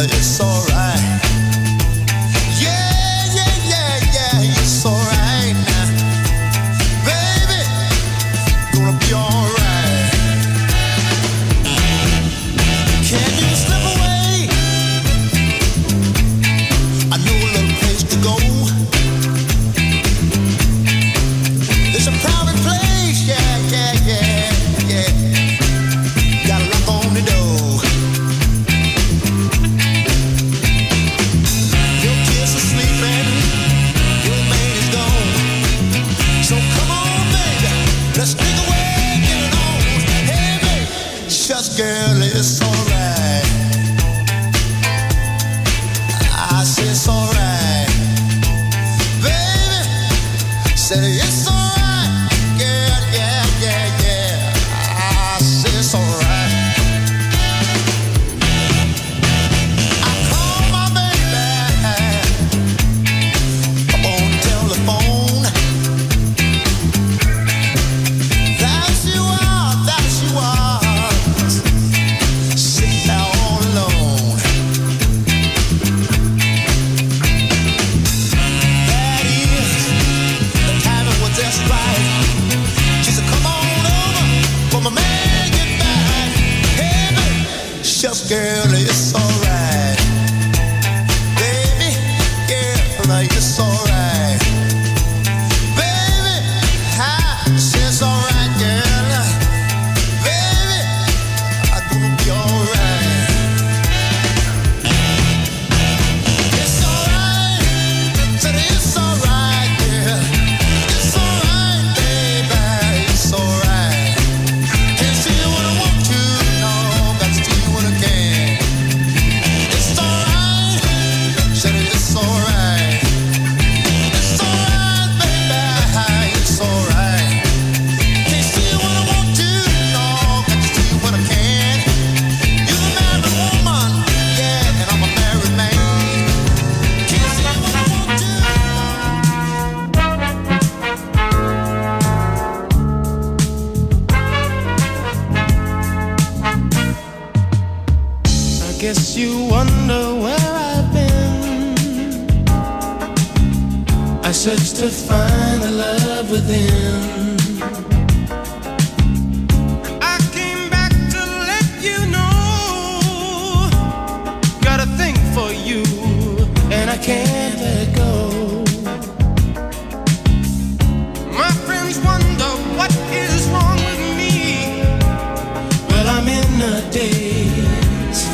It's 0.00 0.28
so 0.36 0.47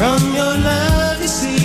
from 0.04 0.34
your 0.34 0.54
love, 0.58 1.22
you 1.22 1.28
see. 1.28 1.63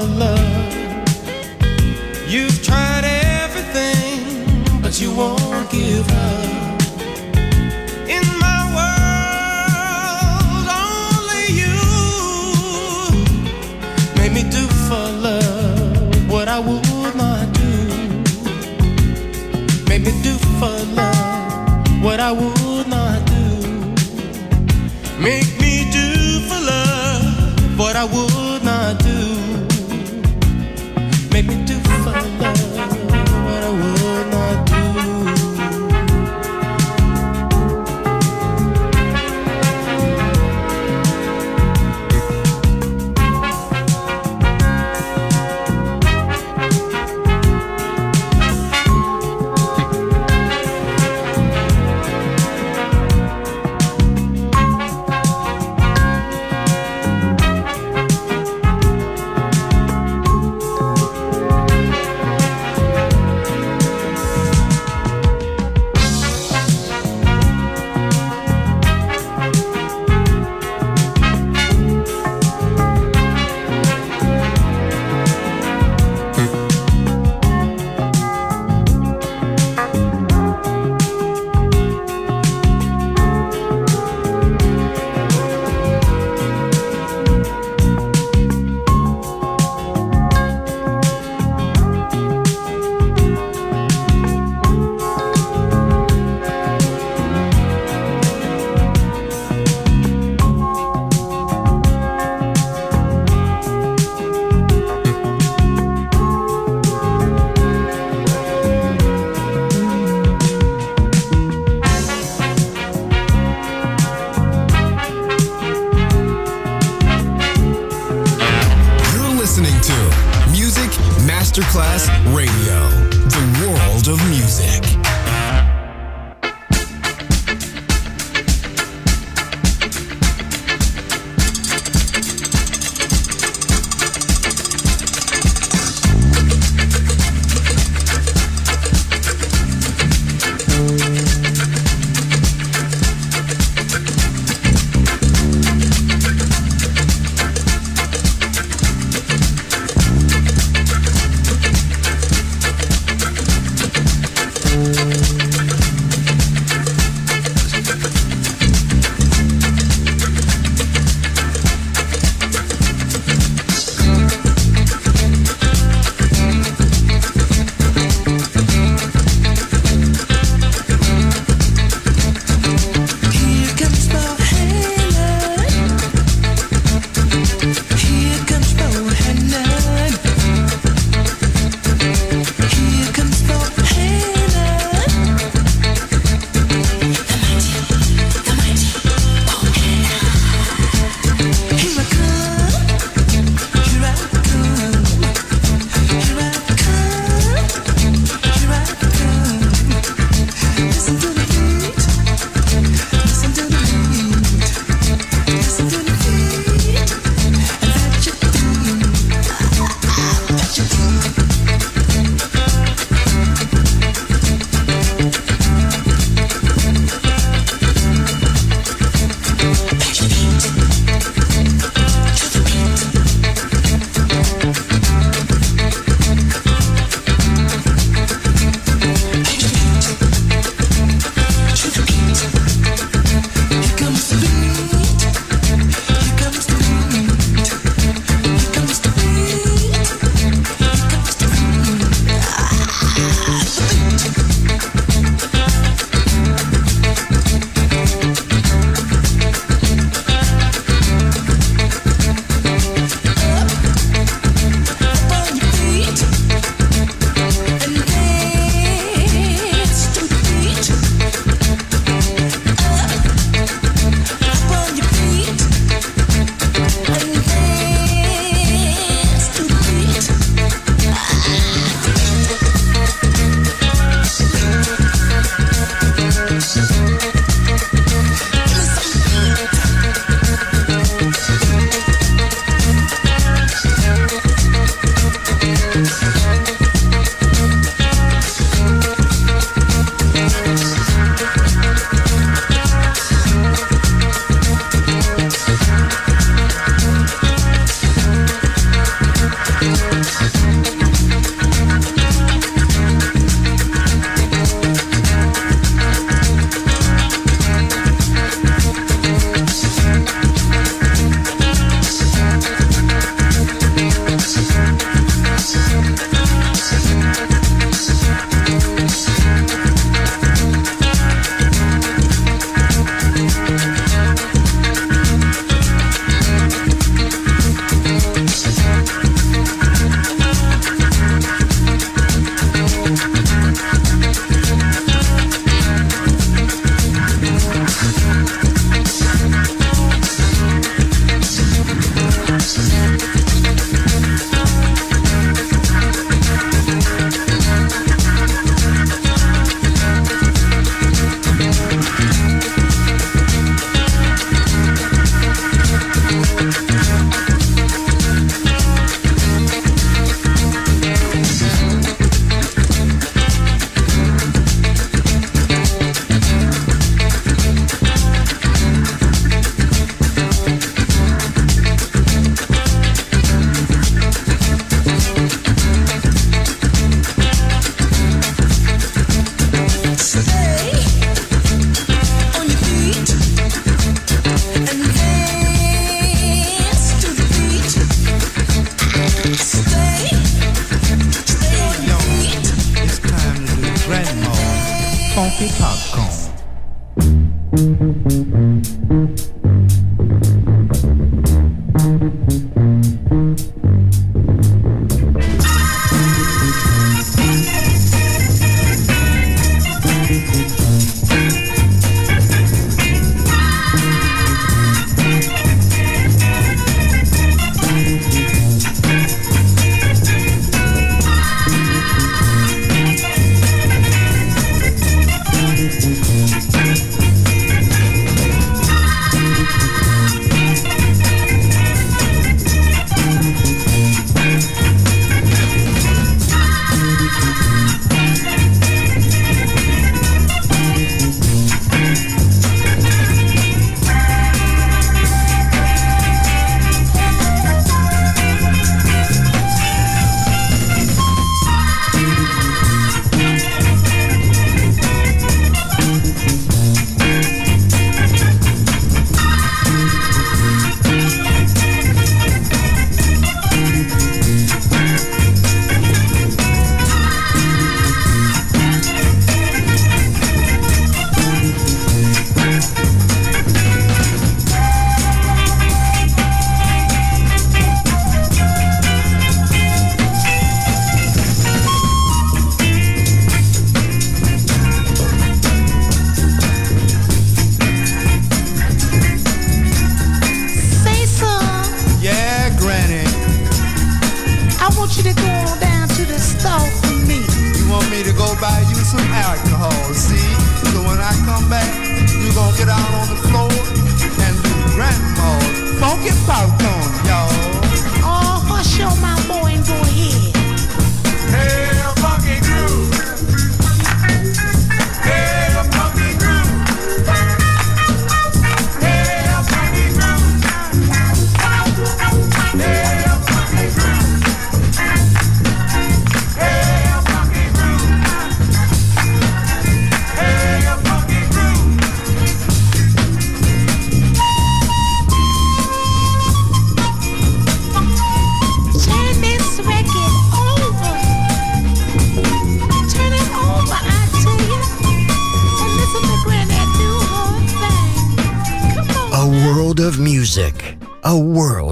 Love. 0.00 0.31